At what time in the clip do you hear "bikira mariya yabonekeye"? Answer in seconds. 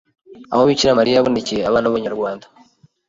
0.69-1.61